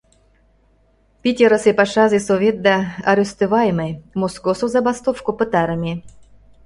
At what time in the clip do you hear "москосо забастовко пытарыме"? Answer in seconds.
4.19-5.93